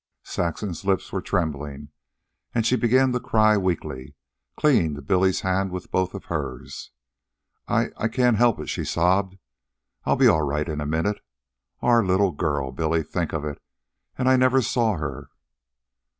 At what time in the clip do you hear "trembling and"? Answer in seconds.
1.21-2.65